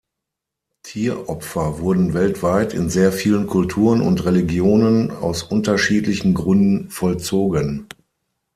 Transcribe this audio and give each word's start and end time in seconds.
Tieropfer 0.81 1.77
wurden 1.77 2.15
weltweit 2.15 2.73
in 2.73 2.89
sehr 2.89 3.11
vielen 3.11 3.45
Kulturen 3.45 4.01
und 4.01 4.25
Religionen 4.25 5.11
aus 5.11 5.43
unterschiedlichen 5.43 6.33
Gründen 6.33 6.89
vollzogen. 6.89 7.85